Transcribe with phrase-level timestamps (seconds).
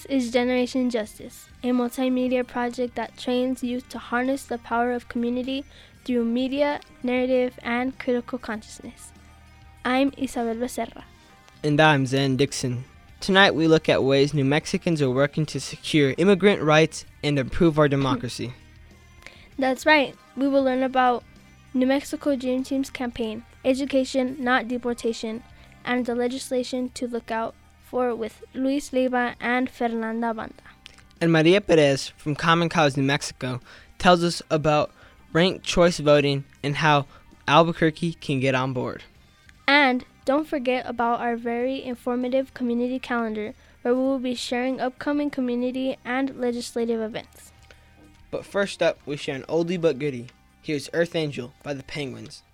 [0.00, 5.10] This is Generation Justice, a multimedia project that trains youth to harness the power of
[5.10, 5.62] community
[6.06, 9.12] through media, narrative, and critical consciousness.
[9.84, 11.02] I'm Isabel Becerra.
[11.62, 12.84] And I'm Zen Dixon.
[13.20, 17.78] Tonight we look at ways New Mexicans are working to secure immigrant rights and improve
[17.78, 18.54] our democracy.
[19.58, 20.16] That's right.
[20.34, 21.24] We will learn about
[21.74, 25.42] New Mexico Dream Team's campaign, education, not deportation,
[25.84, 27.54] and the legislation to look out
[27.90, 30.54] for with Luis Leiva and Fernanda Banda.
[31.20, 33.60] And Maria Perez from Common Cause New Mexico
[33.98, 34.92] tells us about
[35.32, 37.06] ranked choice voting and how
[37.48, 39.02] Albuquerque can get on board.
[39.66, 45.30] And don't forget about our very informative community calendar where we will be sharing upcoming
[45.30, 47.50] community and legislative events.
[48.30, 50.28] But first up, we share an oldie but goodie.
[50.62, 52.44] Here's Earth Angel by the Penguins.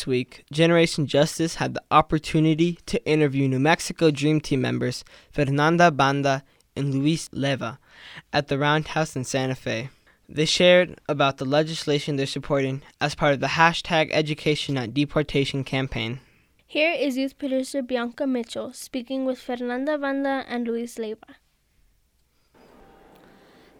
[0.00, 5.90] This week, Generation Justice had the opportunity to interview New Mexico Dream Team members Fernanda
[5.90, 6.42] Banda
[6.74, 7.78] and Luis Leiva
[8.32, 9.90] at the Roundhouse in Santa Fe.
[10.26, 15.64] They shared about the legislation they're supporting as part of the hashtag Education Not Deportation
[15.64, 16.20] campaign.
[16.66, 21.36] Here is youth producer Bianca Mitchell speaking with Fernanda Banda and Luis Leiva.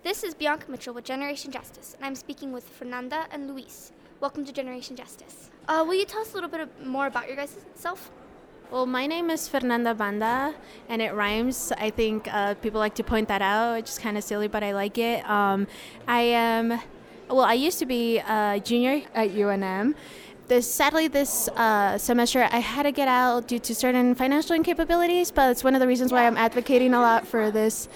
[0.03, 3.91] This is Bianca Mitchell with Generation Justice, and I'm speaking with Fernanda and Luis.
[4.21, 5.50] Welcome to Generation Justice.
[5.69, 8.11] Uh, will you tell us a little bit more about your guys' self?
[8.71, 10.55] Well, my name is Fernanda Banda,
[10.89, 11.73] and it rhymes.
[11.77, 13.79] I think uh, people like to point that out.
[13.79, 15.29] It's just kind of silly, but I like it.
[15.29, 15.67] Um,
[16.07, 16.81] I am,
[17.29, 19.95] well, I used to be a junior at UNM.
[20.47, 25.33] This, sadly, this uh, semester I had to get out due to certain financial incapabilities,
[25.35, 27.89] but it's one of the reasons why I'm advocating a lot for this,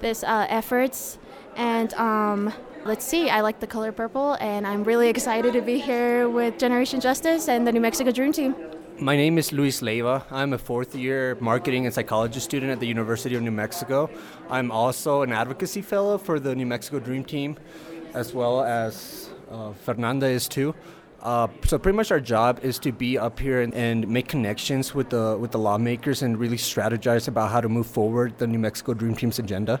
[0.00, 1.18] this uh, efforts.
[1.56, 2.52] And um,
[2.84, 6.58] let's see, I like the color purple, and I'm really excited to be here with
[6.58, 8.54] Generation Justice and the New Mexico Dream Team.
[8.98, 10.24] My name is Luis Leiva.
[10.30, 14.10] I'm a fourth year marketing and psychology student at the University of New Mexico.
[14.50, 17.56] I'm also an advocacy fellow for the New Mexico Dream Team,
[18.14, 20.74] as well as uh, Fernanda is too.
[21.22, 24.92] Uh, so pretty much our job is to be up here and, and make connections
[24.92, 28.58] with the with the lawmakers and really strategize about how to move forward the New
[28.58, 29.80] Mexico Dream Team's agenda.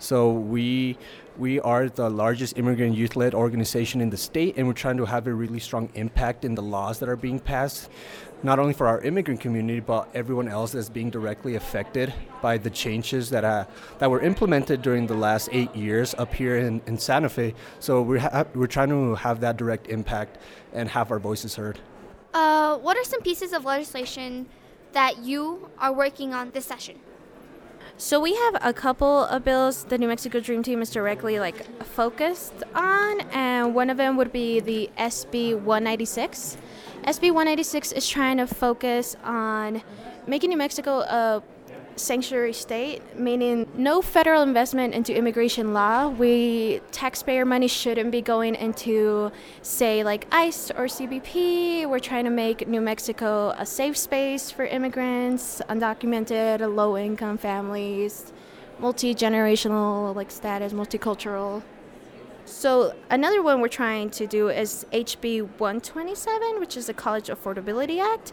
[0.00, 0.98] So we
[1.40, 5.26] we are the largest immigrant youth-led organization in the state, and we're trying to have
[5.26, 7.88] a really strong impact in the laws that are being passed,
[8.42, 12.12] not only for our immigrant community, but everyone else that's being directly affected
[12.42, 13.64] by the changes that uh,
[13.98, 17.54] that were implemented during the last eight years up here in, in Santa Fe.
[17.80, 20.36] So we're ha- we're trying to have that direct impact
[20.74, 21.80] and have our voices heard.
[22.34, 24.46] Uh, what are some pieces of legislation
[24.92, 27.00] that you are working on this session?
[28.00, 31.84] So we have a couple of bills the New Mexico Dream Team is directly like
[31.84, 36.56] focused on, and one of them would be the SB 196.
[37.04, 39.82] SB 196 is trying to focus on
[40.26, 41.42] making New Mexico a
[41.96, 46.08] sanctuary state, meaning no federal investment into immigration law.
[46.08, 51.86] We taxpayer money shouldn't be going into, say, like ICE or CBP.
[51.88, 58.32] We're trying to make New Mexico a safe space for immigrants, undocumented, low-income families,
[58.78, 61.62] multi-generational like status, multicultural.
[62.46, 68.02] So another one we're trying to do is HB 127, which is the College Affordability
[68.02, 68.30] Act.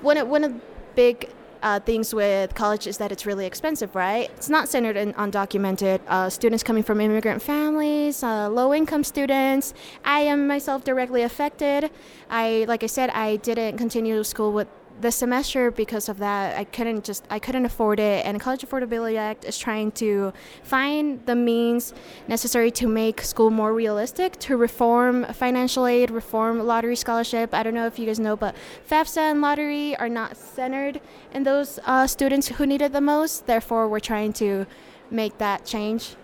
[0.00, 0.54] One of, one of
[0.94, 1.30] big
[1.62, 4.30] uh, things with college is that it's really expensive, right?
[4.36, 9.74] It's not centered in undocumented uh, students coming from immigrant families, uh, low-income students.
[10.04, 11.90] I am myself directly affected.
[12.30, 14.68] I, like I said, I didn't continue school with
[15.00, 16.56] the semester because of that.
[16.58, 21.24] I couldn't just I couldn't afford it, and College Affordability Act is trying to find
[21.26, 21.94] the means
[22.26, 27.54] necessary to make school more realistic, to reform financial aid, reform lottery scholarship.
[27.54, 28.54] I don't know if you guys know, but
[28.90, 31.00] FAFSA and lottery are not centered
[31.32, 33.46] in those uh, students who need it the most.
[33.46, 34.66] Therefore, we're trying to
[35.10, 36.16] make that change.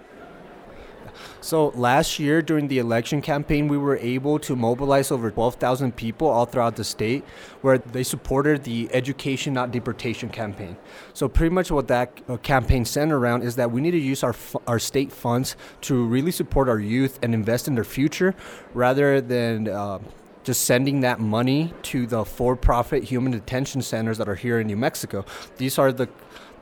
[1.44, 6.26] So last year during the election campaign, we were able to mobilize over 12,000 people
[6.26, 7.22] all throughout the state
[7.60, 10.78] where they supported the Education Not Deportation campaign.
[11.12, 14.22] So pretty much what that uh, campaign centered around is that we need to use
[14.22, 14.34] our,
[14.66, 18.34] our state funds to really support our youth and invest in their future
[18.72, 19.98] rather than uh,
[20.44, 24.76] just sending that money to the for-profit human detention centers that are here in New
[24.76, 25.26] Mexico.
[25.58, 26.08] These are the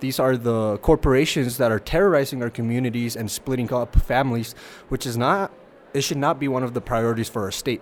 [0.03, 4.53] these are the corporations that are terrorizing our communities and splitting up families,
[4.89, 5.53] which is not
[5.95, 7.81] it should not be one of the priorities for our state.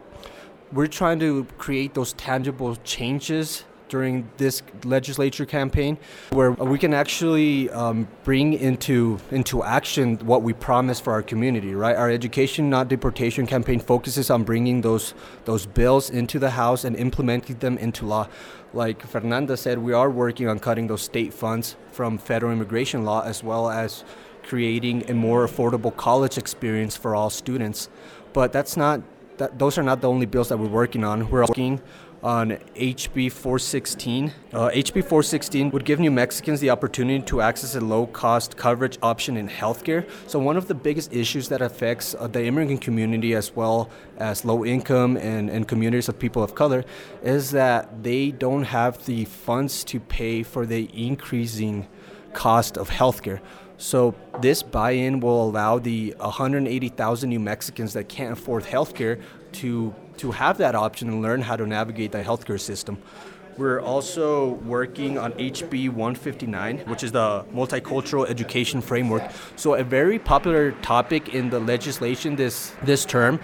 [0.70, 5.98] We're trying to create those tangible changes during this legislature campaign,
[6.30, 11.74] where we can actually um, bring into into action what we promise for our community.
[11.74, 15.12] Right, our education not deportation campaign focuses on bringing those
[15.44, 18.28] those bills into the House and implementing them into law.
[18.72, 23.22] Like Fernanda said, we are working on cutting those state funds from federal immigration law
[23.22, 24.04] as well as
[24.44, 27.88] creating a more affordable college experience for all students.
[28.32, 29.02] But that's not
[29.38, 31.30] that, those are not the only bills that we're working on.
[31.30, 31.80] We're working
[32.22, 34.32] on HB 416.
[34.52, 38.98] Uh, HB 416 would give New Mexicans the opportunity to access a low cost coverage
[39.02, 40.08] option in healthcare.
[40.26, 44.44] So, one of the biggest issues that affects uh, the immigrant community as well as
[44.44, 46.84] low income and, and communities of people of color
[47.22, 51.86] is that they don't have the funds to pay for the increasing
[52.32, 53.40] cost of healthcare.
[53.80, 59.22] So this buy-in will allow the 180,000 New Mexicans that can't afford healthcare
[59.52, 62.98] to to have that option and learn how to navigate the healthcare system.
[63.56, 69.22] We're also working on HB 159, which is the multicultural education framework.
[69.56, 73.40] So a very popular topic in the legislation this this term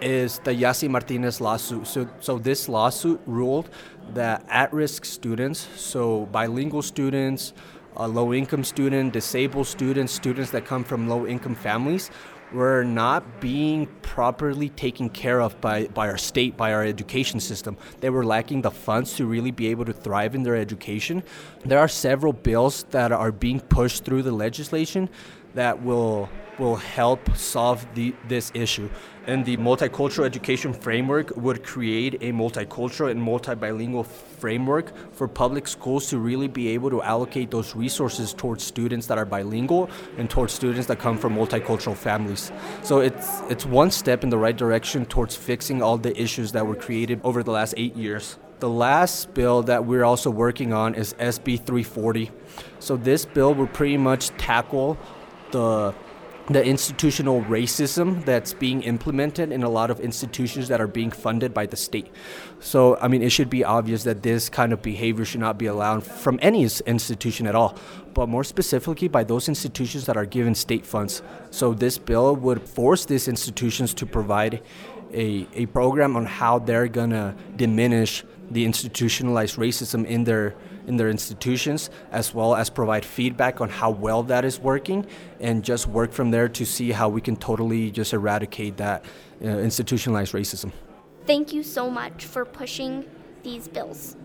[0.00, 1.86] is the Yazzie Martinez lawsuit.
[1.86, 3.68] So, so this lawsuit ruled
[4.14, 7.52] that at-risk students, so bilingual students,
[7.96, 12.10] uh, low-income students, disabled students, students that come from low-income families,
[12.52, 17.76] were not being properly taken care of by, by our state, by our education system.
[18.00, 21.22] They were lacking the funds to really be able to thrive in their education.
[21.64, 25.08] There are several bills that are being pushed through the legislation
[25.54, 26.28] that will
[26.60, 28.88] will help solve the, this issue.
[29.30, 36.08] And the multicultural education framework would create a multicultural and multibilingual framework for public schools
[36.08, 39.88] to really be able to allocate those resources towards students that are bilingual
[40.18, 42.50] and towards students that come from multicultural families.
[42.82, 46.66] So it's it's one step in the right direction towards fixing all the issues that
[46.66, 48.36] were created over the last 8 years.
[48.58, 52.32] The last bill that we're also working on is SB 340.
[52.80, 54.98] So this bill will pretty much tackle
[55.52, 55.94] the
[56.48, 61.54] the institutional racism that's being implemented in a lot of institutions that are being funded
[61.54, 62.08] by the state.
[62.58, 65.66] So, I mean, it should be obvious that this kind of behavior should not be
[65.66, 67.76] allowed from any institution at all,
[68.14, 71.22] but more specifically by those institutions that are given state funds.
[71.50, 74.62] So, this bill would force these institutions to provide
[75.12, 80.56] a, a program on how they're to diminish the institutionalized racism in their
[80.90, 85.06] in their institutions, as well as provide feedback on how well that is working,
[85.38, 89.04] and just work from there to see how we can totally just eradicate that
[89.42, 90.72] uh, institutionalized racism.
[91.26, 93.04] Thank you so much for pushing
[93.42, 94.16] these bills.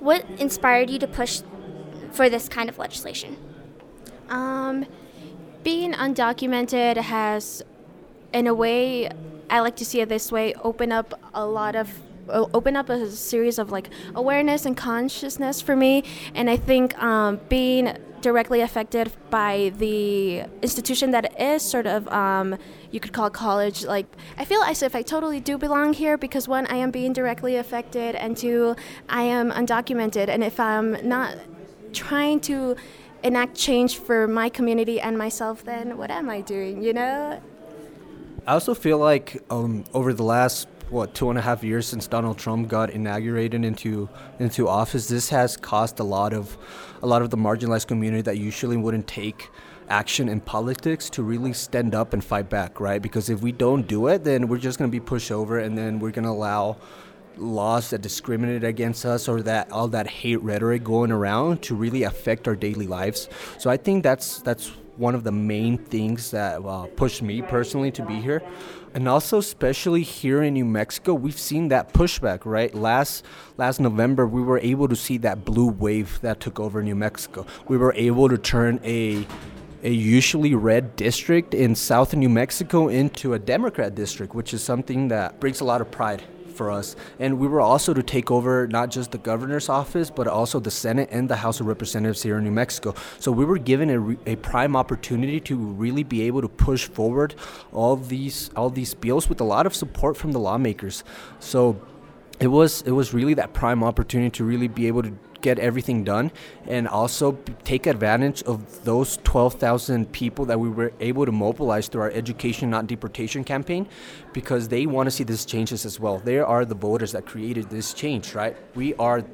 [0.00, 1.42] What inspired you to push
[2.10, 3.36] for this kind of legislation?
[4.28, 4.86] Um,
[5.62, 7.62] being undocumented has,
[8.32, 9.10] in a way,
[9.48, 11.88] I like to see it this way, open up a lot of
[12.30, 16.04] open up a series of like awareness and consciousness for me.
[16.34, 22.56] And I think um, being directly affected by the institution that is sort of um,
[22.90, 26.48] you could call college like i feel as if i totally do belong here because
[26.48, 28.74] one i am being directly affected and two
[29.08, 31.36] i am undocumented and if i'm not
[31.92, 32.74] trying to
[33.22, 37.40] enact change for my community and myself then what am i doing you know
[38.46, 42.06] i also feel like um, over the last what two and a half years since
[42.06, 46.56] Donald Trump got inaugurated into into office, this has cost a lot of
[47.02, 49.50] a lot of the marginalized community that usually wouldn't take
[49.88, 53.00] action in politics to really stand up and fight back, right?
[53.00, 55.76] Because if we don't do it, then we're just going to be pushed over, and
[55.76, 56.76] then we're going to allow
[57.36, 62.02] laws that discriminate against us or that all that hate rhetoric going around to really
[62.02, 63.28] affect our daily lives.
[63.58, 67.92] So I think that's that's one of the main things that uh, pushed me personally
[67.92, 68.42] to be here.
[68.98, 72.74] And also, especially here in New Mexico, we've seen that pushback, right?
[72.74, 73.24] Last
[73.56, 77.46] last November, we were able to see that blue wave that took over New Mexico.
[77.68, 79.24] We were able to turn a
[79.84, 85.06] a usually red district in South New Mexico into a Democrat district, which is something
[85.06, 86.24] that brings a lot of pride
[86.58, 86.96] for us.
[87.18, 90.70] And we were also to take over not just the governor's office, but also the
[90.70, 92.94] Senate and the House of Representatives here in New Mexico.
[93.18, 96.86] So we were given a, re- a prime opportunity to really be able to push
[96.86, 97.34] forward
[97.72, 101.04] all these all these bills with a lot of support from the lawmakers.
[101.38, 101.80] So
[102.40, 106.04] it was it was really that prime opportunity to really be able to get everything
[106.04, 106.30] done
[106.66, 107.32] and also
[107.64, 112.70] take advantage of those 12,000 people that we were able to mobilize through our education
[112.70, 113.86] not deportation campaign
[114.32, 116.18] because they want to see these changes as well.
[116.18, 118.56] They are the voters that created this change, right?
[118.74, 119.24] We are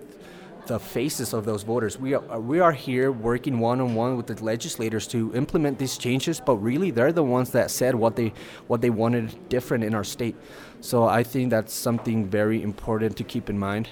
[0.66, 1.98] the faces of those voters.
[1.98, 5.98] We are, we are here working one on one with the legislators to implement these
[5.98, 8.32] changes, but really they're the ones that said what they
[8.66, 10.36] what they wanted different in our state.
[10.80, 13.88] So I think that's something very important to keep in mind.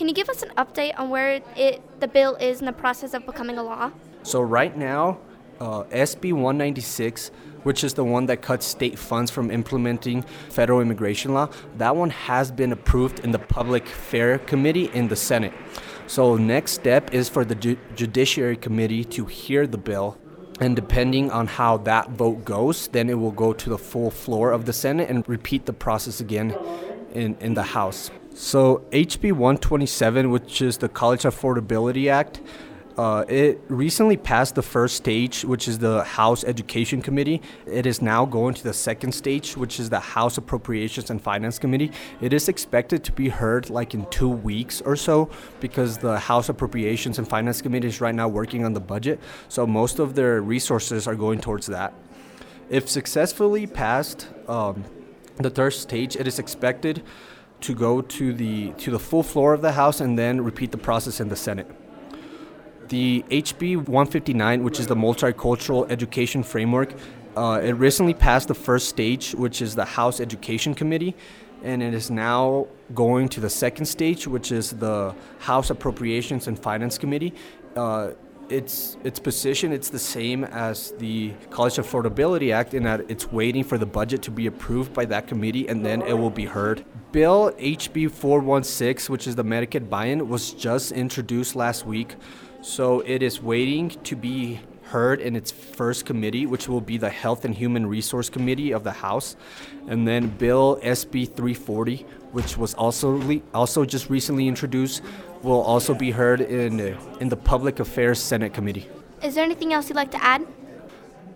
[0.00, 3.12] Can you give us an update on where it the bill is in the process
[3.12, 3.90] of becoming a law?
[4.22, 5.18] So right now,
[5.60, 7.30] uh, SB 196
[7.64, 12.08] which is the one that cuts state funds from implementing federal immigration law, that one
[12.08, 15.52] has been approved in the Public Affairs Committee in the Senate.
[16.06, 20.16] So next step is for the Ju- Judiciary Committee to hear the bill
[20.60, 24.50] and depending on how that vote goes, then it will go to the full floor
[24.50, 26.56] of the Senate and repeat the process again
[27.12, 28.10] in, in the House.
[28.40, 32.40] So HB 127, which is the College Affordability Act,
[32.96, 37.42] uh, it recently passed the first stage, which is the House Education Committee.
[37.66, 41.58] It is now going to the second stage, which is the House Appropriations and Finance
[41.58, 41.92] Committee.
[42.22, 45.28] It is expected to be heard like in two weeks or so
[45.60, 49.20] because the House Appropriations and Finance Committee is right now working on the budget.
[49.50, 51.92] So most of their resources are going towards that.
[52.70, 54.86] If successfully passed um,
[55.36, 57.02] the third stage, it is expected
[57.62, 60.78] to go to the to the full floor of the House and then repeat the
[60.78, 61.66] process in the Senate.
[62.88, 66.92] The HB 159, which is the Multicultural Education Framework,
[67.36, 71.14] uh, it recently passed the first stage, which is the House Education Committee,
[71.62, 76.58] and it is now going to the second stage, which is the House Appropriations and
[76.58, 77.32] Finance Committee.
[77.76, 78.10] Uh,
[78.48, 83.62] its its position it's the same as the College Affordability Act in that it's waiting
[83.62, 86.84] for the budget to be approved by that committee and then it will be heard.
[87.12, 92.14] Bill HB 416, which is the Medicaid buy-in, was just introduced last week.
[92.62, 97.10] So it is waiting to be heard in its first committee, which will be the
[97.10, 99.36] Health and Human Resource Committee of the House,
[99.88, 105.02] and then Bill SB 340, which was also le- also just recently introduced,
[105.42, 106.80] will also be heard in
[107.20, 108.88] in the Public Affairs Senate Committee.
[109.22, 110.46] Is there anything else you'd like to add?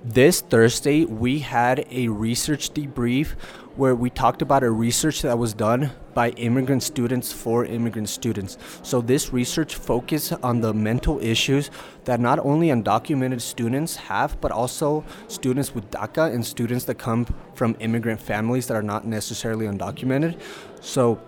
[0.04, 3.36] This Thursday, we had a research debrief
[3.76, 8.56] where we talked about a research that was done by immigrant students for immigrant students.
[8.82, 11.70] So this research focused on the mental issues
[12.04, 17.26] that not only undocumented students have, but also students with DACA and students that come
[17.54, 20.38] from immigrant families that are not necessarily undocumented.
[20.80, 21.20] So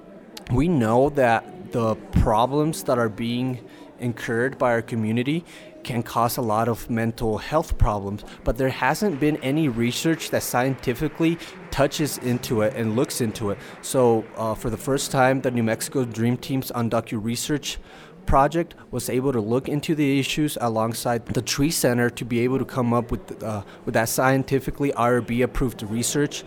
[0.53, 3.59] we know that the problems that are being
[3.99, 5.45] incurred by our community
[5.83, 10.43] can cause a lot of mental health problems, but there hasn't been any research that
[10.43, 11.39] scientifically
[11.77, 13.59] touches into it and looks into it.
[13.83, 17.77] So, uh, for the first time, the New Mexico Dream Team's Undocu Research
[18.25, 22.59] project was able to look into the issues alongside the Tree Center to be able
[22.59, 26.45] to come up with uh, with that scientifically IRB approved research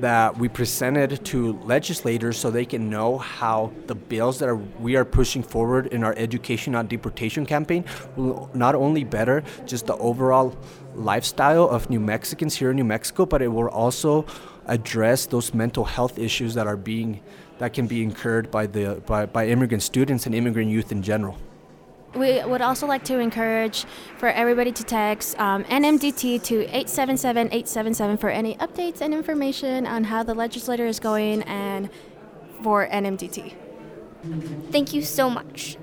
[0.00, 4.56] that we presented to legislators so they can know how the bills that are,
[4.86, 7.84] we are pushing forward in our education on deportation campaign
[8.16, 10.56] will not only better just the overall
[10.94, 14.24] lifestyle of New Mexicans here in New Mexico, but it will also
[14.68, 17.20] address those mental health issues that are being
[17.58, 21.36] that can be incurred by the by, by immigrant students and immigrant youth in general.
[22.14, 23.84] We would also like to encourage
[24.16, 30.22] for everybody to text um, NMDT to 877-877 for any updates and information on how
[30.22, 31.90] the legislator is going and
[32.62, 33.54] for NMDT.
[34.70, 35.76] Thank you so much.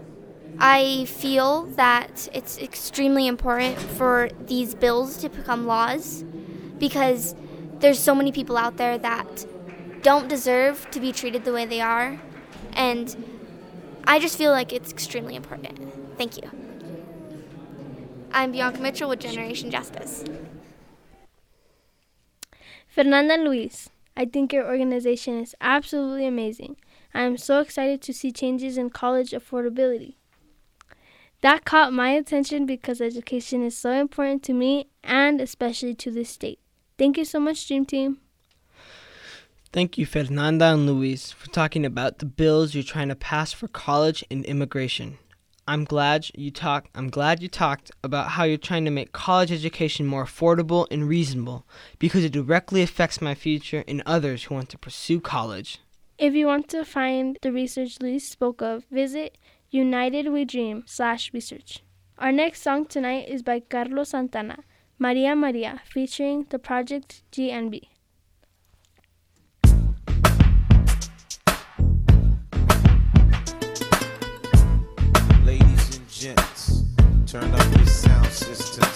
[0.58, 6.24] I feel that it's extremely important for these bills to become laws
[6.80, 7.36] because
[7.80, 9.46] there's so many people out there that
[10.02, 12.20] don't deserve to be treated the way they are
[12.74, 13.16] and
[14.08, 15.80] I just feel like it's extremely important.
[16.18, 16.50] Thank you.
[18.32, 20.24] I'm Bianca Mitchell with Generation Justice.
[22.88, 26.78] Fernanda Luis, I think your organization is absolutely amazing.
[27.14, 30.16] I am so excited to see changes in college affordability.
[31.42, 36.30] That caught my attention because education is so important to me and especially to this
[36.30, 36.60] state.
[36.98, 38.20] Thank you so much, Dream Team.
[39.74, 43.68] Thank you, Fernanda and Luis, for talking about the bills you're trying to pass for
[43.68, 45.18] college and immigration.
[45.68, 49.52] I'm glad you talk I'm glad you talked about how you're trying to make college
[49.52, 51.66] education more affordable and reasonable
[51.98, 55.80] because it directly affects my future and others who want to pursue college.
[56.20, 59.40] If you want to find the research Luis spoke of, visit
[59.72, 61.82] United We Dream slash research.
[62.20, 64.60] Our next song tonight is by Carlos Santana,
[64.98, 67.90] Maria Maria featuring the Product G&B.
[75.44, 76.84] Ladies and gents,
[77.28, 78.95] turn up your sound system.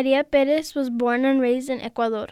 [0.00, 2.28] Maria Perez was born and raised in Ecuador.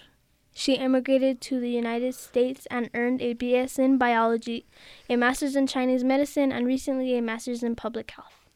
[0.55, 4.65] She immigrated to the United States and earned a BS in biology,
[5.11, 8.47] a master's in Chinese medicine, and recently a master's in public health.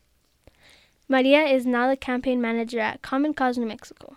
[1.09, 4.17] Maria is now the campaign manager at Common Cause New Mexico.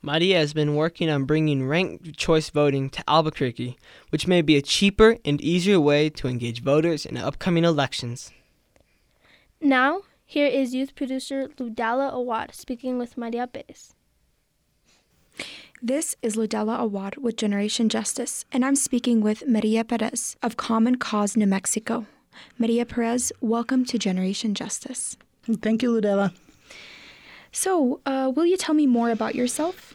[0.00, 3.76] Maria has been working on bringing ranked choice voting to Albuquerque,
[4.10, 8.30] which may be a cheaper and easier way to engage voters in upcoming elections.
[9.60, 13.93] Now, here is youth producer Ludala Awad speaking with Maria Perez.
[15.86, 20.94] This is Ludella Awad with Generation Justice, and I'm speaking with Maria Perez of Common
[20.94, 22.06] Cause New Mexico.
[22.58, 25.18] Maria Perez, welcome to Generation Justice.
[25.60, 26.32] Thank you, Ludella.
[27.52, 29.94] So, uh, will you tell me more about yourself?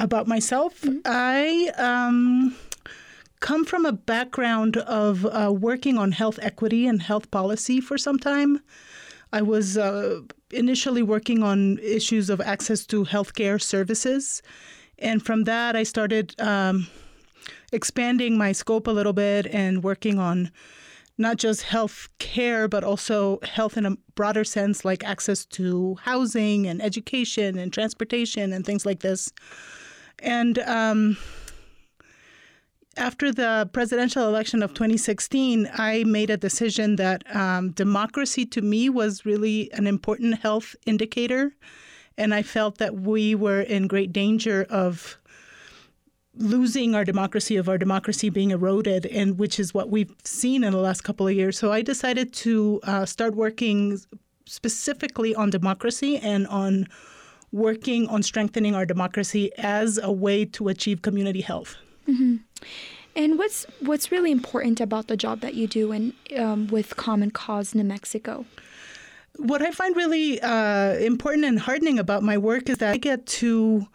[0.00, 2.56] About myself, I um,
[3.38, 8.18] come from a background of uh, working on health equity and health policy for some
[8.18, 8.60] time.
[9.32, 14.42] I was uh, initially working on issues of access to healthcare services.
[15.00, 16.86] And from that, I started um,
[17.72, 20.50] expanding my scope a little bit and working on
[21.16, 26.66] not just health care, but also health in a broader sense, like access to housing
[26.66, 29.32] and education and transportation and things like this.
[30.20, 31.18] And um,
[32.96, 38.88] after the presidential election of 2016, I made a decision that um, democracy to me
[38.88, 41.54] was really an important health indicator.
[42.20, 45.16] And I felt that we were in great danger of
[46.36, 50.72] losing our democracy, of our democracy being eroded, and which is what we've seen in
[50.72, 51.58] the last couple of years.
[51.58, 53.98] So I decided to uh, start working
[54.44, 56.86] specifically on democracy and on
[57.52, 61.76] working on strengthening our democracy as a way to achieve community health.
[63.16, 67.30] And what's what's really important about the job that you do in, um, with Common
[67.30, 68.44] Cause New Mexico?
[69.36, 73.26] What I find really uh, important and heartening about my work is that I get
[73.26, 73.86] to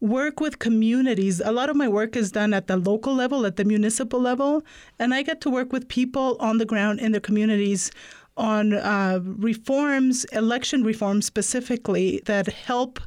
[0.00, 1.40] work with communities.
[1.44, 4.64] A lot of my work is done at the local level, at the municipal level,
[4.98, 7.90] and I get to work with people on the ground in their communities
[8.36, 12.98] on uh, reforms, election reforms specifically, that help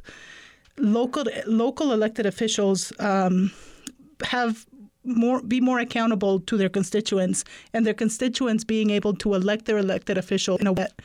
[0.78, 3.50] local local elected officials um,
[4.24, 4.66] have
[5.04, 9.78] more be more accountable to their constituents, and their constituents being able to elect their
[9.78, 11.02] elected official in a way that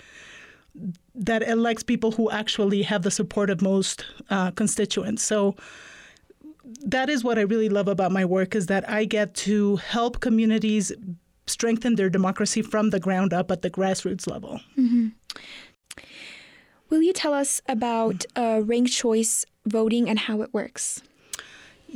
[1.13, 5.23] that elects people who actually have the support of most uh, constituents.
[5.23, 5.55] So
[6.83, 10.19] that is what I really love about my work is that I get to help
[10.19, 10.91] communities
[11.47, 14.61] strengthen their democracy from the ground up at the grassroots level.
[16.89, 21.01] Will you tell us about uh, ranked choice voting and how it works?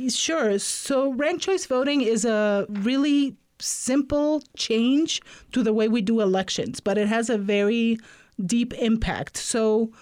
[0.08, 0.58] Sure.
[0.58, 6.80] So ranked choice voting is a really simple change to the way we do elections,
[6.80, 7.98] but it has a very
[8.44, 9.36] deep impact.
[9.36, 9.92] So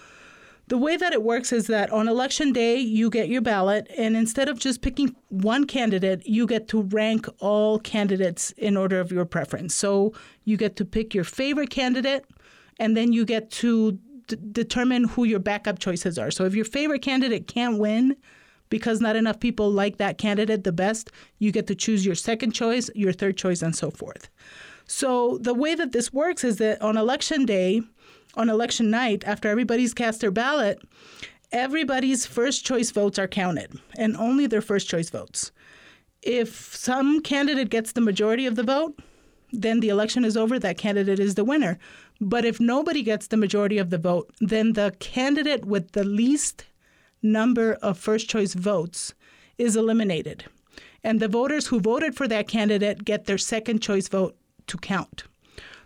[0.67, 4.15] the way that it works is that on election day, you get your ballot, and
[4.15, 9.11] instead of just picking one candidate, you get to rank all candidates in order of
[9.11, 9.75] your preference.
[9.75, 12.25] So you get to pick your favorite candidate,
[12.79, 16.31] and then you get to d- determine who your backup choices are.
[16.31, 18.15] So if your favorite candidate can't win,
[18.69, 22.51] because not enough people like that candidate the best, you get to choose your second
[22.51, 24.29] choice, your third choice, and so forth.
[24.87, 27.83] So the way that this works is that on election day,
[28.35, 30.81] on election night, after everybody's cast their ballot,
[31.51, 35.51] everybody's first choice votes are counted, and only their first choice votes.
[36.21, 38.99] If some candidate gets the majority of the vote,
[39.51, 40.59] then the election is over.
[40.59, 41.77] That candidate is the winner.
[42.19, 46.65] But if nobody gets the majority of the vote, then the candidate with the least
[47.21, 49.13] number of first choice votes
[49.57, 50.45] is eliminated.
[51.03, 54.35] And the voters who voted for that candidate get their second choice vote
[54.67, 55.23] to count.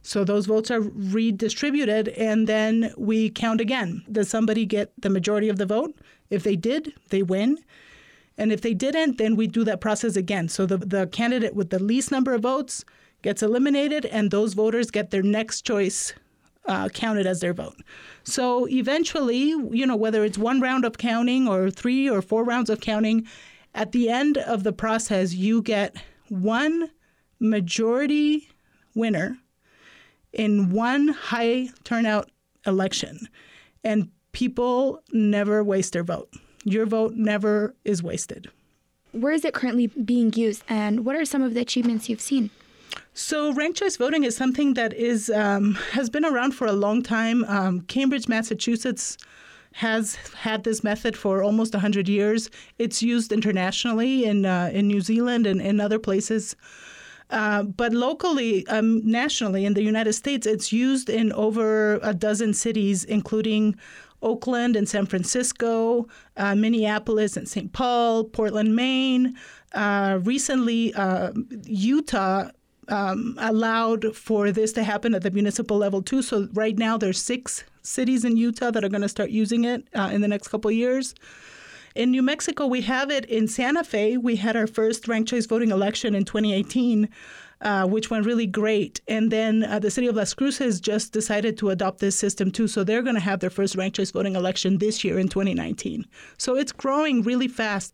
[0.10, 4.04] So those votes are redistributed and then we count again.
[4.12, 5.94] Does somebody get the majority of the vote?
[6.32, 7.60] If they did, they win.
[8.36, 10.50] And if they didn't, then we do that process again.
[10.50, 12.84] So the, the candidate with the least number of votes
[13.22, 16.16] gets eliminated, and those voters get their next choice
[16.66, 17.78] uh, counted as their vote.
[18.24, 22.72] So eventually, you know, whether it's one round of counting or three or four rounds
[22.72, 23.28] of counting,
[23.76, 25.96] at the end of the process, you get
[26.30, 26.90] one
[27.40, 28.50] majority
[28.96, 29.38] winner
[30.34, 32.30] in one high turnout
[32.66, 33.28] election.
[33.84, 36.30] And people never waste their vote.
[36.64, 38.50] Your vote never is wasted.
[39.12, 42.52] Where is it currently being used, and what are some of the achievements you've seen?
[43.14, 47.02] So ranked choice voting is something that is um, has been around for a long
[47.02, 47.44] time.
[47.46, 49.18] Um, Cambridge, Massachusetts
[49.74, 52.50] has had this method for almost 100 years.
[52.78, 56.56] It's used internationally in uh, in New Zealand and in other places.
[57.30, 62.54] Uh, but locally, um, nationally, in the United States, it's used in over a dozen
[62.54, 63.76] cities, including
[64.22, 67.72] Oakland and San Francisco, uh, Minneapolis and St.
[67.72, 69.36] Paul, Portland, Maine.
[69.74, 71.32] Uh, recently, uh,
[71.66, 72.50] Utah
[72.90, 76.22] um, allowed for this to happen at the municipal level too.
[76.22, 79.88] So right now, there's six cities in Utah that are going to start using it
[79.94, 81.16] uh, in the next couple years.
[81.96, 84.18] In New Mexico, we have it in Santa Fe.
[84.18, 87.10] We had our first ranked choice voting election in 2018,
[87.62, 89.02] uh, which went really great.
[89.08, 92.68] And then uh, the city of Las Cruces just decided to adopt this system too.
[92.68, 96.06] So they're going to have their first ranked choice voting election this year in 2019.
[96.38, 97.94] So it's growing really fast.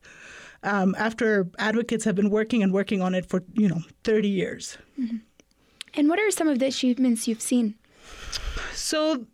[0.63, 4.77] Um, after advocates have been working and working on it for you know 30 years.
[4.99, 5.17] Mm-hmm.
[5.93, 7.75] And what are some of the achievements you've seen?
[8.73, 9.25] So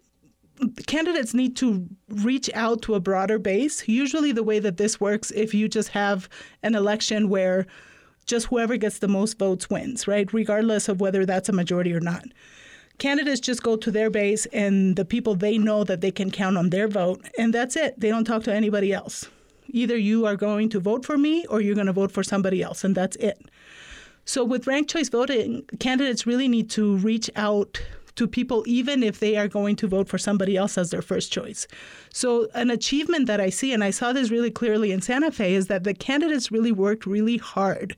[0.87, 3.87] candidates need to reach out to a broader base.
[3.87, 6.29] Usually, the way that this works, if you just have
[6.63, 7.67] an election where
[8.25, 10.31] just whoever gets the most votes wins, right?
[10.31, 12.25] Regardless of whether that's a majority or not.
[12.97, 16.57] Candidates just go to their base and the people they know that they can count
[16.57, 17.99] on their vote, and that's it.
[17.99, 19.27] They don't talk to anybody else.
[19.67, 22.61] Either you are going to vote for me or you're going to vote for somebody
[22.61, 23.39] else, and that's it.
[24.23, 27.81] So, with ranked choice voting, candidates really need to reach out
[28.15, 31.31] to people even if they are going to vote for somebody else as their first
[31.31, 31.67] choice.
[32.13, 35.55] So, an achievement that I see, and I saw this really clearly in Santa Fe,
[35.55, 37.95] is that the candidates really worked really hard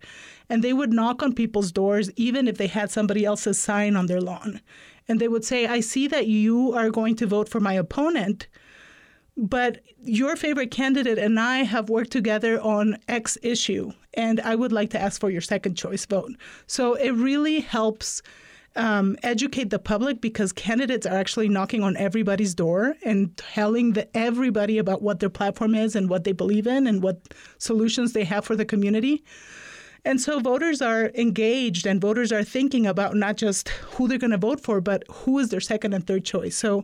[0.50, 4.08] and they would knock on people's doors even if they had somebody else's sign on
[4.08, 4.62] their lawn.
[5.08, 8.48] And they would say, I see that you are going to vote for my opponent.
[9.36, 14.72] But your favorite candidate and I have worked together on X issue, and I would
[14.72, 16.34] like to ask for your second choice vote.
[16.68, 18.22] So it really helps
[18.76, 24.08] um, educate the public because candidates are actually knocking on everybody's door and telling the,
[24.18, 28.24] everybody about what their platform is and what they believe in and what solutions they
[28.24, 29.24] have for the community.
[30.06, 34.32] And so voters are engaged and voters are thinking about not just who they're going
[34.32, 36.58] to vote for, but who is their second and third choice.
[36.58, 36.84] So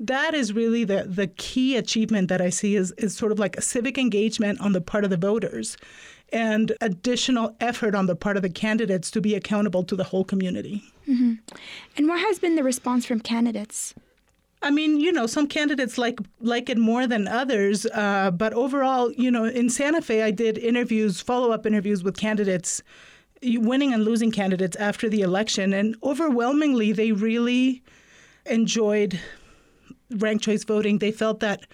[0.00, 3.56] that is really the, the key achievement that I see is, is sort of like
[3.56, 5.78] a civic engagement on the part of the voters
[6.32, 10.24] and additional effort on the part of the candidates to be accountable to the whole
[10.24, 10.82] community.
[11.08, 11.34] Mm-hmm.
[11.96, 13.94] And what has been the response from candidates?
[14.60, 19.12] I mean, you know, some candidates like like it more than others, uh, but overall,
[19.12, 22.82] you know, in Santa Fe, I did interviews, follow up interviews with candidates,
[23.42, 27.82] winning and losing candidates after the election, and overwhelmingly, they really
[28.46, 29.20] enjoyed
[30.10, 30.98] ranked choice voting.
[30.98, 31.66] They felt that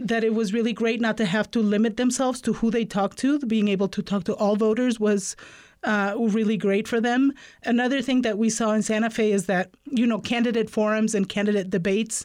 [0.00, 3.14] that it was really great not to have to limit themselves to who they talk
[3.16, 3.38] to.
[3.40, 5.36] Being able to talk to all voters was
[5.84, 7.32] uh, really great for them.
[7.64, 11.28] Another thing that we saw in Santa Fe is that, you know, candidate forums and
[11.28, 12.24] candidate debates,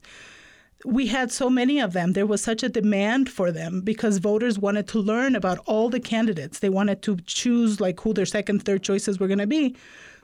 [0.86, 2.14] we had so many of them.
[2.14, 6.00] There was such a demand for them because voters wanted to learn about all the
[6.00, 6.60] candidates.
[6.60, 9.76] They wanted to choose like who their second, third choices were going to be.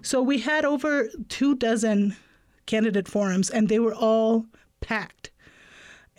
[0.03, 2.15] So we had over two dozen
[2.65, 4.45] candidate forums, and they were all
[4.79, 5.31] packed.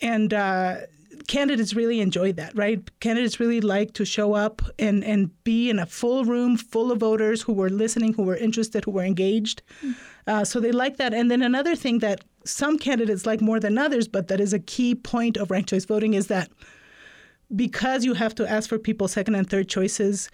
[0.00, 0.76] And uh,
[1.32, 2.78] candidates really enjoyed that, right?
[3.00, 6.98] Candidates really like to show up and, and be in a full room full of
[6.98, 9.62] voters who were listening, who were interested, who were engaged.
[9.82, 9.94] Mm.
[10.26, 11.14] Uh, so they like that.
[11.14, 14.58] And then another thing that some candidates like more than others, but that is a
[14.58, 16.50] key point of ranked choice voting, is that
[17.56, 20.28] because you have to ask for people's second and third choices,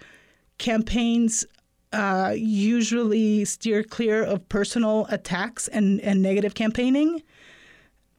[0.57, 1.45] campaigns
[1.93, 7.23] uh, usually steer clear of personal attacks and, and negative campaigning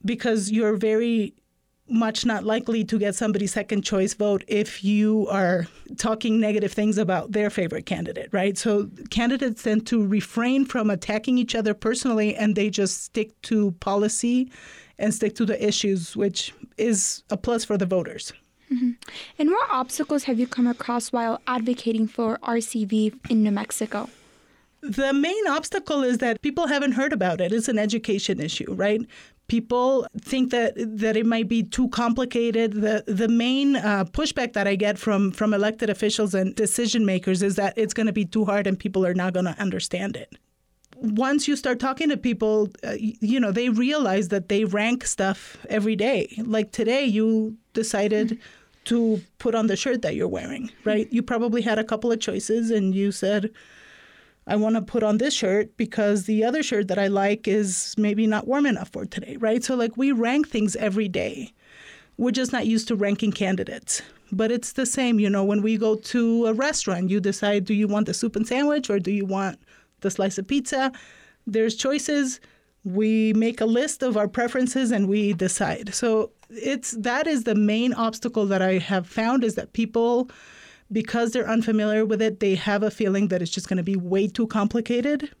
[0.03, 1.35] because you're very
[1.91, 6.97] much not likely to get somebody's second choice vote if you are talking negative things
[6.97, 8.57] about their favorite candidate, right?
[8.57, 13.71] So candidates tend to refrain from attacking each other personally and they just stick to
[13.73, 14.51] policy
[14.97, 18.33] and stick to the issues, which is a plus for the voters.
[18.71, 18.91] Mm-hmm.
[19.37, 24.09] And what obstacles have you come across while advocating for RCV in New Mexico?
[24.81, 27.51] The main obstacle is that people haven't heard about it.
[27.51, 29.01] It's an education issue, right?
[29.51, 32.71] People think that that it might be too complicated.
[32.71, 37.43] The the main uh, pushback that I get from from elected officials and decision makers
[37.43, 40.15] is that it's going to be too hard and people are not going to understand
[40.15, 40.29] it.
[40.95, 42.95] Once you start talking to people, uh,
[43.31, 46.19] you know they realize that they rank stuff every day.
[46.55, 48.39] Like today, you decided.
[48.85, 51.07] To put on the shirt that you're wearing, right?
[51.11, 53.51] You probably had a couple of choices and you said,
[54.47, 57.93] I want to put on this shirt because the other shirt that I like is
[57.97, 59.63] maybe not warm enough for today, right?
[59.63, 61.53] So, like, we rank things every day.
[62.17, 64.01] We're just not used to ranking candidates.
[64.31, 67.73] But it's the same, you know, when we go to a restaurant, you decide do
[67.73, 69.59] you want the soup and sandwich or do you want
[70.01, 70.91] the slice of pizza.
[71.47, 72.39] There's choices.
[72.83, 75.93] We make a list of our preferences and we decide.
[75.93, 80.29] So it's that is the main obstacle that I have found is that people
[80.91, 83.95] because they're unfamiliar with it, they have a feeling that it's just going to be
[83.95, 85.31] way too complicated.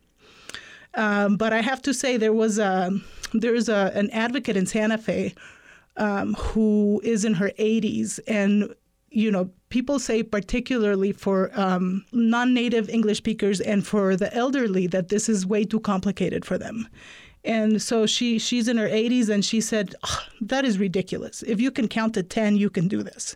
[0.93, 2.91] Um, but I have to say, there was a
[3.33, 5.33] there's a an advocate in Santa Fe
[5.97, 8.73] um, who is in her 80s, and
[9.09, 15.09] you know, people say particularly for um, non-native English speakers and for the elderly that
[15.09, 16.87] this is way too complicated for them.
[17.43, 21.41] And so she she's in her 80s, and she said, "Oh, "That is ridiculous.
[21.43, 23.35] If you can count to 10, you can do this."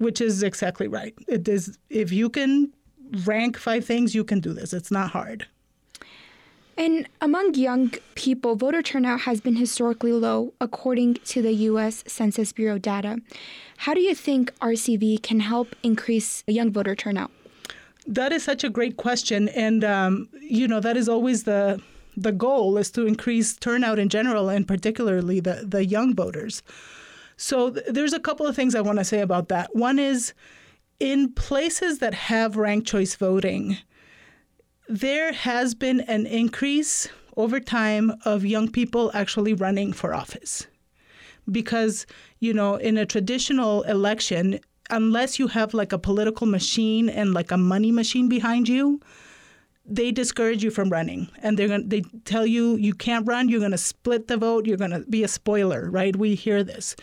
[0.00, 1.14] Which is exactly right.
[1.28, 2.72] It is if you can
[3.26, 4.72] rank five things, you can do this.
[4.72, 5.46] It's not hard.
[6.80, 12.02] And among young people, voter turnout has been historically low, according to the U.S.
[12.06, 13.18] Census Bureau data.
[13.76, 17.30] How do you think RCV can help increase young voter turnout?
[18.06, 21.82] That is such a great question, and um, you know that is always the
[22.16, 26.62] the goal is to increase turnout in general, and particularly the the young voters.
[27.40, 29.74] So th- there's a couple of things I want to say about that.
[29.74, 30.34] One is
[30.98, 33.78] in places that have ranked choice voting,
[34.90, 40.66] there has been an increase over time of young people actually running for office.
[41.50, 42.04] Because,
[42.40, 47.50] you know, in a traditional election, unless you have like a political machine and like
[47.50, 49.00] a money machine behind you,
[49.84, 53.58] they discourage you from running and they're going they tell you you can't run, you're
[53.58, 56.14] going to split the vote, you're going to be a spoiler, right?
[56.16, 56.96] We hear this.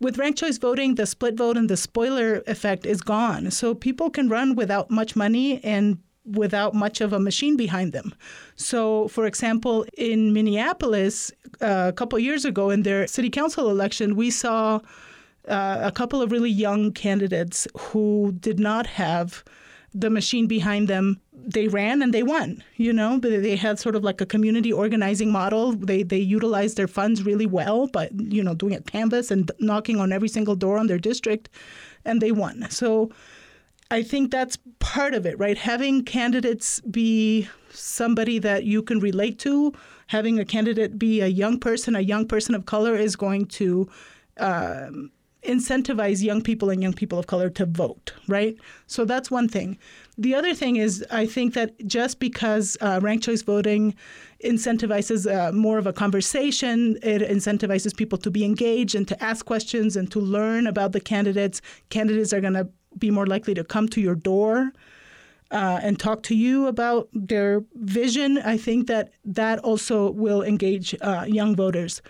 [0.00, 3.50] With ranked choice voting, the split vote and the spoiler effect is gone.
[3.50, 8.14] So people can run without much money and without much of a machine behind them.
[8.56, 14.16] So, for example, in Minneapolis, uh, a couple years ago in their city council election,
[14.16, 14.80] we saw
[15.48, 19.44] uh, a couple of really young candidates who did not have
[19.92, 21.20] the machine behind them.
[21.46, 22.62] They ran and they won.
[22.76, 25.72] You know, but they had sort of like a community organizing model.
[25.72, 29.98] They they utilized their funds really well, but you know, doing a canvas and knocking
[30.00, 31.48] on every single door on their district,
[32.04, 32.66] and they won.
[32.70, 33.10] So
[33.90, 35.58] I think that's part of it, right?
[35.58, 39.72] Having candidates be somebody that you can relate to,
[40.08, 43.88] having a candidate be a young person, a young person of color is going to
[44.38, 45.10] um,
[45.44, 48.56] incentivize young people and young people of color to vote, right?
[48.86, 49.78] So that's one thing.
[50.16, 53.94] The other thing is, I think that just because uh, ranked choice voting
[54.44, 59.44] incentivizes uh, more of a conversation, it incentivizes people to be engaged and to ask
[59.44, 61.60] questions and to learn about the candidates.
[61.88, 64.72] Candidates are going to be more likely to come to your door
[65.50, 68.38] uh, and talk to you about their vision.
[68.38, 72.02] I think that that also will engage uh, young voters.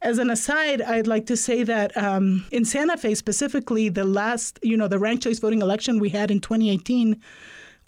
[0.00, 4.58] As an aside, I'd like to say that um, in Santa Fe specifically, the last,
[4.62, 7.20] you know, the ranked choice voting election we had in 2018,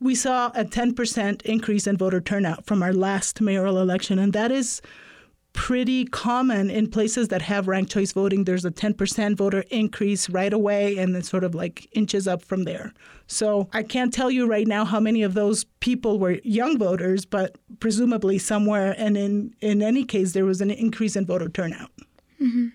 [0.01, 4.19] we saw a 10% increase in voter turnout from our last mayoral election.
[4.19, 4.83] And that is
[5.53, 8.45] pretty common in places that have ranked choice voting.
[8.45, 12.65] There's a 10% voter increase right away and then sort of like inches up from
[12.65, 12.93] there.
[13.27, 17.25] So I can't tell you right now how many of those people were young voters,
[17.25, 18.95] but presumably somewhere.
[18.97, 21.91] And in, in any case, there was an increase in voter turnout.
[22.41, 22.69] Mm-hmm.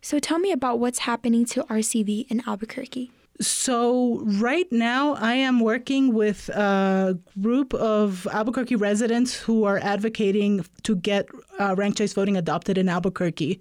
[0.00, 3.10] So tell me about what's happening to RCV in Albuquerque.
[3.40, 10.64] So, right now, I am working with a group of Albuquerque residents who are advocating
[10.82, 11.28] to get
[11.60, 13.60] uh, ranked choice voting adopted in Albuquerque.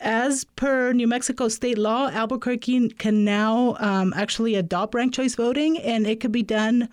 [0.00, 5.78] As per New Mexico state law, Albuquerque can now um, actually adopt ranked choice voting,
[5.78, 6.90] and it could be done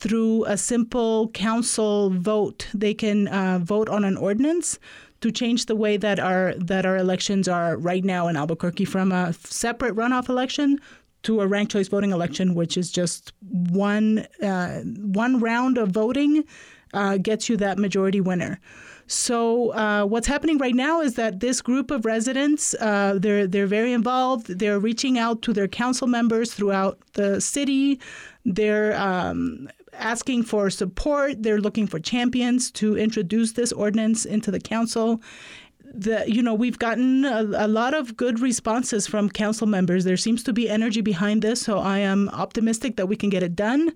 [0.00, 2.66] through a simple council vote.
[2.74, 4.80] They can uh, vote on an ordinance
[5.22, 9.12] to change the way that our that our elections are right now in Albuquerque from
[9.12, 10.78] a separate runoff election
[11.22, 16.44] to a ranked choice voting election, which is just one uh, one round of voting
[16.92, 18.60] uh, gets you that majority winner.
[19.06, 23.66] So uh, what's happening right now is that this group of residents uh, they're they're
[23.66, 24.46] very involved.
[24.58, 28.00] They're reaching out to their council members throughout the city.
[28.44, 31.42] They're um, asking for support.
[31.42, 35.20] They're looking for champions to introduce this ordinance into the council
[35.94, 40.04] the you know we've gotten a, a, lot of good responses from council members.
[40.04, 43.42] There seems to be energy behind this, so I am optimistic that we can get
[43.42, 43.92] it done.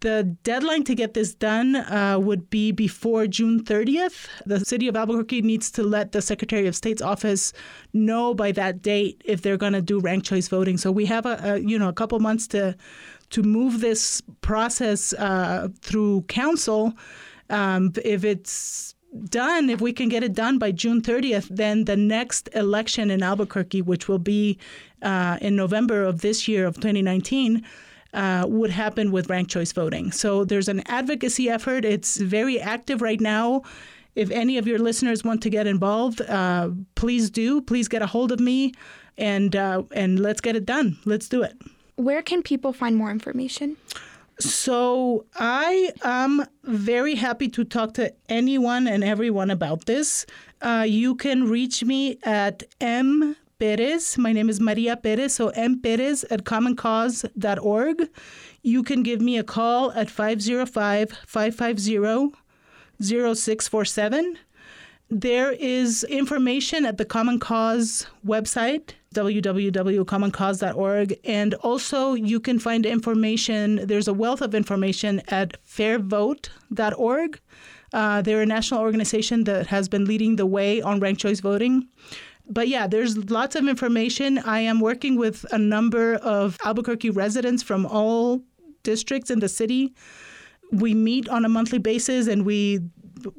[0.00, 4.28] The deadline to get this done uh, would be before June 30th.
[4.44, 7.54] The city of Albuquerque needs to let the Secretary of State's office
[7.94, 10.76] know by that date if they're going to do ranked choice voting.
[10.76, 12.76] So we have a, a you know a couple months to
[13.34, 16.94] to move this process uh, through council.
[17.50, 18.94] Um, if it's
[19.28, 23.24] done, if we can get it done by June 30th, then the next election in
[23.24, 24.56] Albuquerque, which will be
[25.02, 27.64] uh, in November of this year of 2019,
[28.12, 30.12] uh, would happen with ranked choice voting.
[30.12, 31.84] So there's an advocacy effort.
[31.84, 33.62] It's very active right now.
[34.14, 37.60] If any of your listeners want to get involved, uh, please do.
[37.60, 38.74] Please get a hold of me,
[39.18, 40.96] and uh, and let's get it done.
[41.04, 41.56] Let's do it.
[41.96, 43.76] Where can people find more information?
[44.40, 50.26] So I am very happy to talk to anyone and everyone about this.
[50.60, 54.18] Uh, you can reach me at m Perez.
[54.18, 55.34] My name is Maria Perez.
[55.34, 58.08] So m Perez at commoncause.org.
[58.62, 62.34] You can give me a call at 505 550
[63.00, 64.38] 0647.
[65.10, 71.20] There is information at the Common Cause website, www.commoncause.org.
[71.24, 77.40] And also, you can find information, there's a wealth of information at fairvote.org.
[77.92, 81.88] Uh, they're a national organization that has been leading the way on ranked choice voting.
[82.46, 84.38] But yeah, there's lots of information.
[84.38, 88.42] I am working with a number of Albuquerque residents from all
[88.82, 89.94] districts in the city.
[90.72, 92.80] We meet on a monthly basis and we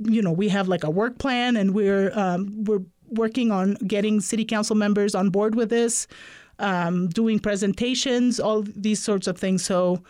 [0.04, 2.82] you know we have like a work plan and we're um, we're
[3.16, 6.08] working on getting city council members on board with this
[6.60, 9.64] um, doing presentations all these sorts of things.
[9.64, 10.02] So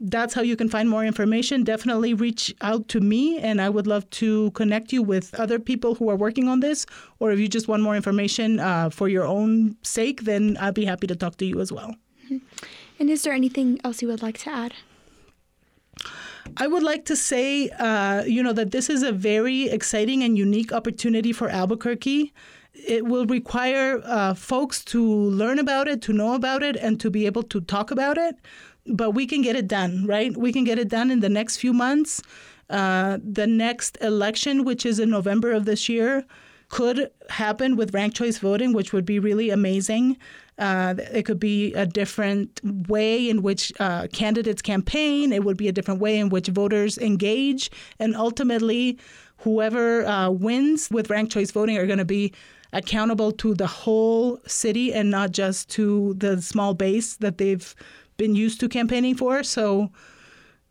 [0.00, 1.62] that's how you can find more information.
[1.62, 5.94] Definitely reach out to me and i would love to connect you with other people
[5.94, 6.86] who are working on this.
[7.20, 10.84] Or if you just want more information uh, for your own sake then i'd be
[10.84, 11.94] happy to talk to you as well.
[12.98, 14.74] And is there anything else you would like to add?
[16.56, 20.36] I would like to say, uh, you know, that this is a very exciting and
[20.36, 22.32] unique opportunity for Albuquerque.
[22.74, 27.10] It will require uh, folks to learn about it, to know about it, and to
[27.10, 28.36] be able to talk about it.
[28.86, 30.36] But we can get it done, right?
[30.36, 32.22] We can get it done in the next few months.
[32.68, 36.24] Uh, the next election, which is in November of this year,
[36.72, 40.16] could happen with ranked choice voting, which would be really amazing.
[40.58, 45.34] Uh, it could be a different way in which uh, candidates campaign.
[45.34, 47.70] It would be a different way in which voters engage.
[47.98, 48.98] And ultimately,
[49.36, 52.32] whoever uh, wins with ranked choice voting are going to be
[52.72, 57.74] accountable to the whole city and not just to the small base that they've
[58.16, 59.42] been used to campaigning for.
[59.42, 59.90] So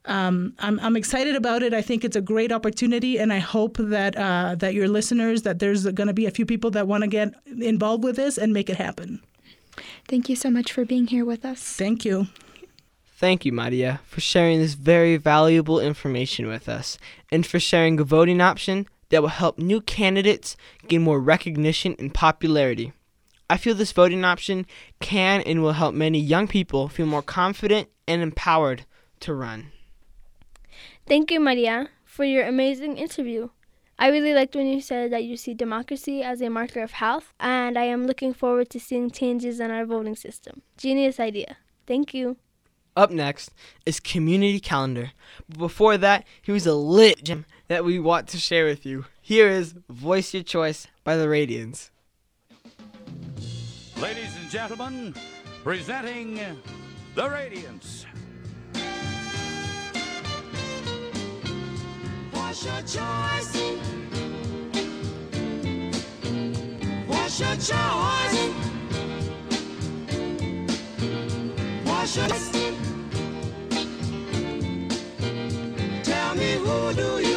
[0.05, 1.73] um, I'm, I'm excited about it.
[1.73, 5.59] I think it's a great opportunity, and I hope that uh, that your listeners, that
[5.59, 8.51] there's going to be a few people that want to get involved with this and
[8.53, 9.21] make it happen.
[10.07, 11.61] Thank you so much for being here with us.
[11.61, 12.27] Thank you.
[13.17, 16.97] Thank you, Maria, for sharing this very valuable information with us
[17.31, 22.11] and for sharing a voting option that will help new candidates gain more recognition and
[22.11, 22.93] popularity.
[23.47, 24.65] I feel this voting option
[25.01, 28.85] can and will help many young people feel more confident and empowered
[29.19, 29.71] to run.
[31.11, 33.49] Thank you, Maria, for your amazing interview.
[33.99, 37.33] I really liked when you said that you see democracy as a marker of health,
[37.37, 40.61] and I am looking forward to seeing changes in our voting system.
[40.77, 41.57] Genius idea.
[41.85, 42.37] Thank you.
[42.95, 43.51] Up next
[43.85, 45.11] is Community Calendar.
[45.49, 49.03] But before that, here's a lit gem that we want to share with you.
[49.21, 51.89] Here is Voice Your Choice by the Radiants.
[53.97, 55.13] Ladies and gentlemen,
[55.61, 56.39] presenting
[57.15, 58.05] the Radiants.
[62.51, 63.53] What's your choice?
[67.07, 68.35] What's your choice?
[71.85, 72.27] What's your
[76.03, 77.30] Tell me who do you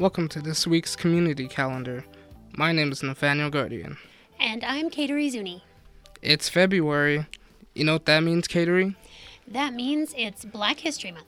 [0.00, 2.06] Welcome to this week's community calendar.
[2.56, 3.98] My name is Nathaniel Guardian.
[4.38, 5.62] And I'm Kateri Zuni.
[6.22, 7.26] It's February.
[7.74, 8.96] You know what that means, Kateri?
[9.46, 11.26] That means it's Black History Month.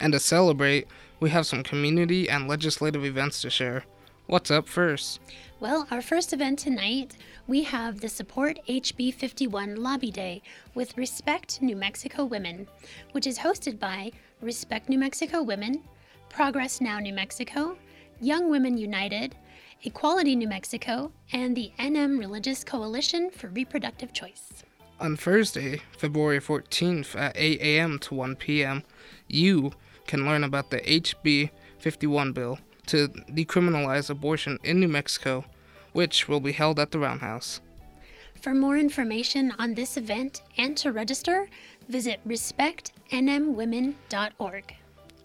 [0.00, 0.88] And to celebrate,
[1.20, 3.84] we have some community and legislative events to share.
[4.28, 5.20] What's up first?
[5.60, 10.40] Well, our first event tonight, we have the Support HB 51 Lobby Day
[10.74, 12.66] with Respect New Mexico Women,
[13.12, 14.10] which is hosted by
[14.40, 15.82] Respect New Mexico Women,
[16.30, 17.76] Progress Now New Mexico,
[18.20, 19.36] Young Women United,
[19.82, 24.64] Equality New Mexico, and the NM Religious Coalition for Reproductive Choice.
[24.98, 27.98] On Thursday, February 14th at 8 a.m.
[27.98, 28.82] to 1 p.m.,
[29.28, 29.72] you
[30.06, 35.44] can learn about the HB 51 bill to decriminalize abortion in New Mexico,
[35.92, 37.60] which will be held at the Roundhouse.
[38.40, 41.50] For more information on this event and to register,
[41.88, 44.74] visit respectnmwomen.org.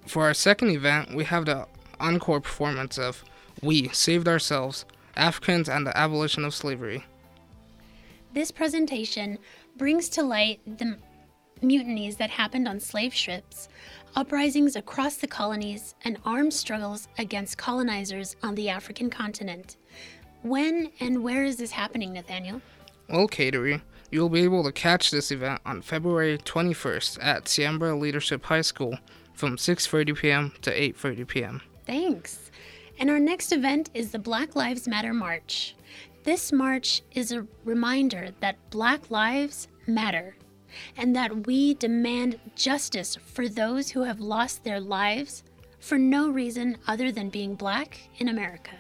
[0.08, 1.68] For our second event, we have the
[2.02, 3.24] encore performance of
[3.62, 4.86] We Saved Ourselves
[5.16, 7.06] Africans and the Abolition of Slavery.
[8.34, 9.38] This presentation
[9.78, 10.98] brings to light the
[11.62, 13.70] mutinies that happened on slave ships,
[14.16, 19.78] uprisings across the colonies, and armed struggles against colonizers on the African continent.
[20.42, 22.62] When and where is this happening, Nathaniel?
[23.10, 28.46] Well, Kateri, you'll be able to catch this event on February 21st at Siembra Leadership
[28.46, 28.98] High School
[29.34, 30.54] from 6:30 p.m.
[30.62, 31.62] to 8:30 p.m.
[31.86, 32.52] Thanks.
[33.00, 35.76] And our next event is the Black Lives Matter March.
[36.24, 40.36] This march is a reminder that Black lives matter
[40.96, 45.44] and that we demand justice for those who have lost their lives
[45.80, 48.72] for no reason other than being black in America.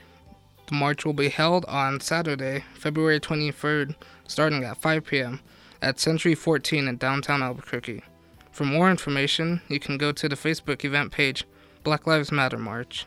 [0.67, 3.95] The march will be held on Saturday, February 23rd,
[4.27, 5.41] starting at 5 p.m.
[5.81, 8.03] at Century 14 in downtown Albuquerque.
[8.51, 11.45] For more information, you can go to the Facebook event page,
[11.83, 13.05] Black Lives Matter March.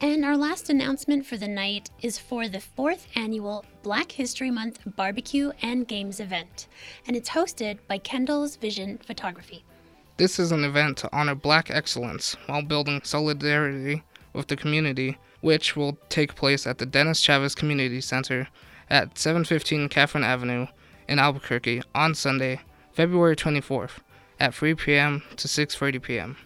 [0.00, 4.80] And our last announcement for the night is for the fourth annual Black History Month
[4.96, 6.66] Barbecue and Games event,
[7.06, 9.64] and it's hosted by Kendall's Vision Photography.
[10.16, 14.02] This is an event to honor black excellence while building solidarity
[14.32, 18.48] with the community, which will take place at the Dennis Chavez Community Center
[18.90, 20.66] at 715 Kathryn Avenue
[21.08, 22.60] in Albuquerque on Sunday,
[22.92, 23.98] February 24th
[24.40, 25.22] at 3 p.m.
[25.36, 26.36] to 6:30 p.m.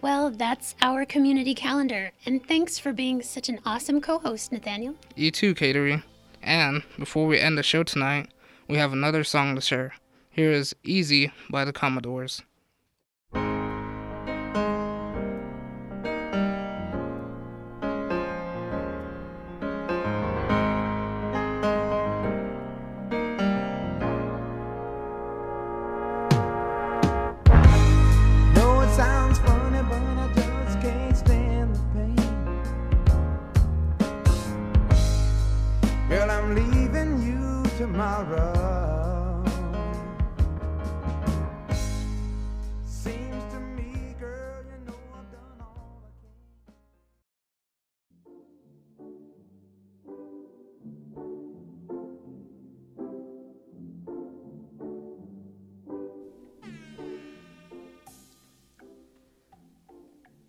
[0.00, 4.94] Well, that's our community calendar, and thanks for being such an awesome co host, Nathaniel.
[5.14, 6.02] You too, Kateri.
[6.42, 8.28] And before we end the show tonight,
[8.68, 9.94] we have another song to share.
[10.30, 12.42] Here is Easy by the Commodores.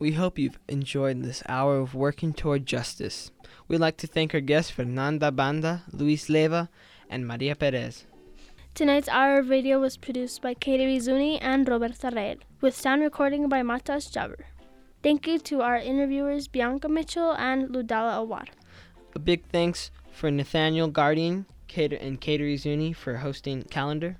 [0.07, 3.29] We hope you've enjoyed this hour of working toward justice.
[3.67, 6.69] We'd like to thank our guests Fernanda Banda, Luis Leiva,
[7.09, 8.05] and Maria Perez.
[8.73, 13.49] Tonight's hour of radio was produced by Kateri Zuni and Roberta Reyes, with sound recording
[13.49, 14.45] by Matas Jabber.
[15.03, 18.45] Thank you to our interviewers Bianca Mitchell and Ludala Awar.
[19.13, 24.15] A big thanks for Nathaniel Guardian Cater and Kateri Zuni for hosting Calendar.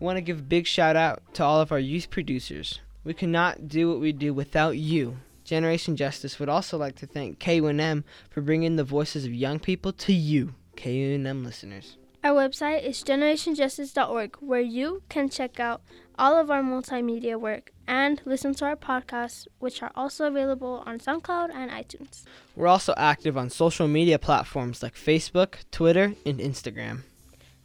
[0.00, 2.80] We want to give a big shout out to all of our youth producers.
[3.04, 5.18] We cannot do what we do without you.
[5.44, 9.92] Generation Justice would also like to thank KUNM for bringing the voices of young people
[9.94, 11.96] to you, KUNM listeners.
[12.22, 15.80] Our website is generationjustice.org, where you can check out
[16.18, 20.98] all of our multimedia work and listen to our podcasts, which are also available on
[20.98, 22.24] SoundCloud and iTunes.
[22.56, 27.04] We're also active on social media platforms like Facebook, Twitter, and Instagram.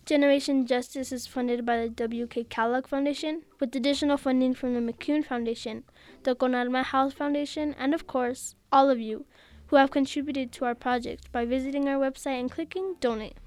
[0.05, 2.43] Generation Justice is funded by the W.K.
[2.49, 5.85] Kellogg Foundation, with additional funding from the McCune Foundation,
[6.23, 9.25] the Con Alma House Foundation, and of course, all of you
[9.67, 13.37] who have contributed to our project by visiting our website and clicking Donate.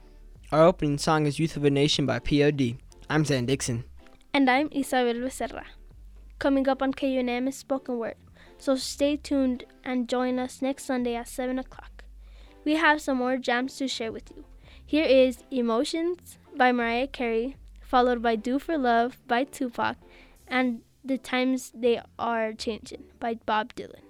[0.50, 2.78] Our opening song is Youth of a Nation by POD.
[3.10, 3.84] I'm Zan Dixon.
[4.32, 5.64] And I'm Isabel Becerra.
[6.38, 8.16] Coming up on KUNM is Spoken Word,
[8.56, 12.04] so stay tuned and join us next Sunday at 7 o'clock.
[12.64, 14.46] We have some more jams to share with you.
[14.86, 19.96] Here is Emotions by Mariah Carey, followed by Do for Love by Tupac,
[20.48, 24.05] and The Times They Are Changing by Bob Dylan.